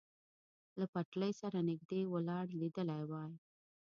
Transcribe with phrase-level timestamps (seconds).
[0.79, 3.31] له پټلۍ سره نږدې ولاړ لیدلی وای.